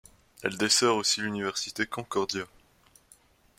Elle 0.41 0.57
dessert 0.57 0.95
aussi 0.95 1.21
l'université 1.21 1.85
Concordia. 1.85 2.47